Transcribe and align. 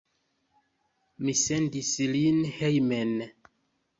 Mi 1.23 1.35
sendis 1.41 1.91
lin 2.15 2.41
hejmen. 2.57 3.15